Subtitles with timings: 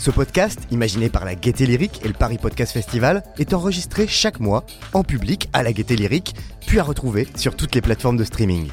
[0.00, 4.40] Ce podcast, imaginé par la Gaieté Lyrique et le Paris Podcast Festival, est enregistré chaque
[4.40, 4.64] mois
[4.94, 6.34] en public à la Gaieté Lyrique,
[6.66, 8.70] puis à retrouver sur toutes les plateformes de streaming.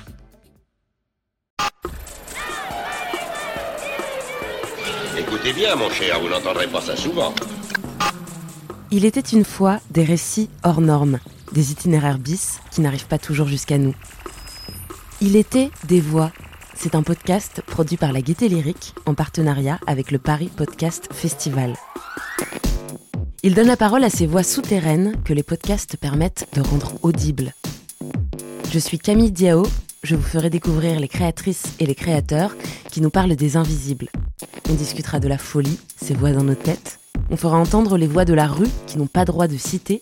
[5.20, 7.36] Écoutez bien, mon cher, vous n'entendrez pas ça souvent.
[8.90, 11.20] Il était une fois des récits hors normes,
[11.52, 13.96] des itinéraires bis qui n'arrivent pas toujours jusqu'à nous.
[15.20, 16.32] Il était des voix
[16.78, 21.74] c'est un podcast produit par la Gaieté Lyrique en partenariat avec le Paris Podcast Festival.
[23.42, 27.54] Il donne la parole à ces voix souterraines que les podcasts permettent de rendre audibles.
[28.72, 29.66] Je suis Camille Diao,
[30.04, 32.56] je vous ferai découvrir les créatrices et les créateurs
[32.92, 34.10] qui nous parlent des invisibles.
[34.70, 37.00] On discutera de la folie, ces voix dans nos têtes.
[37.32, 40.00] On fera entendre les voix de la rue qui n'ont pas droit de citer.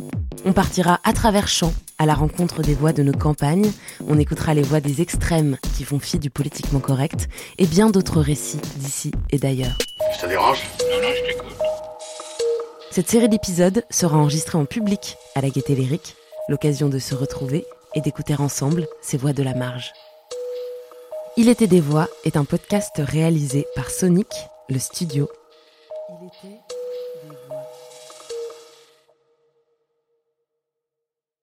[0.48, 3.72] On partira à travers champs à la rencontre des voix de nos campagnes,
[4.08, 8.22] on écoutera les voix des extrêmes qui font fi du politiquement correct et bien d'autres
[8.22, 9.76] récits d'ici et d'ailleurs.
[10.20, 10.62] Ça dérange?
[10.82, 11.58] Non, non, je t'écoute.
[12.92, 16.16] Cette série d'épisodes sera enregistrée en public à la Gaîté Lyrique,
[16.48, 17.66] l'occasion de se retrouver
[17.96, 19.94] et d'écouter ensemble ces voix de la marge.
[21.38, 24.28] Il était des voix est un podcast réalisé par Sonic,
[24.70, 25.28] le studio.
[26.22, 26.62] Il était